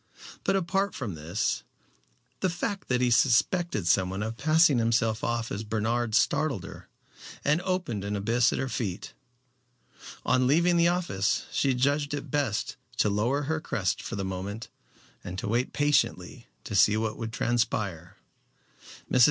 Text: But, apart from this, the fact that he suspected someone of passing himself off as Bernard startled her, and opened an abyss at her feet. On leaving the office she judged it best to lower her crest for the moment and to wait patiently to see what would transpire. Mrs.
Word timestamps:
But, 0.43 0.55
apart 0.55 0.95
from 0.95 1.13
this, 1.13 1.61
the 2.39 2.49
fact 2.49 2.87
that 2.87 3.01
he 3.01 3.11
suspected 3.11 3.85
someone 3.85 4.23
of 4.23 4.35
passing 4.35 4.79
himself 4.79 5.23
off 5.23 5.51
as 5.51 5.63
Bernard 5.63 6.15
startled 6.15 6.63
her, 6.63 6.87
and 7.45 7.61
opened 7.61 8.03
an 8.03 8.15
abyss 8.15 8.51
at 8.51 8.57
her 8.57 8.67
feet. 8.67 9.13
On 10.25 10.47
leaving 10.47 10.75
the 10.75 10.87
office 10.87 11.45
she 11.51 11.75
judged 11.75 12.15
it 12.15 12.31
best 12.31 12.77
to 12.97 13.11
lower 13.11 13.43
her 13.43 13.61
crest 13.61 14.01
for 14.01 14.15
the 14.15 14.25
moment 14.25 14.69
and 15.23 15.37
to 15.37 15.47
wait 15.47 15.71
patiently 15.71 16.47
to 16.63 16.73
see 16.73 16.97
what 16.97 17.15
would 17.19 17.31
transpire. 17.31 18.17
Mrs. 19.11 19.19